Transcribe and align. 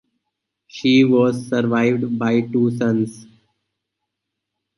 She 0.65 1.03
was 1.03 1.47
survived 1.49 2.17
by 2.17 2.41
two 2.41 2.75
sons. 2.75 3.27